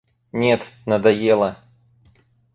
Нет, 0.31 0.65
надоело. 0.87 1.59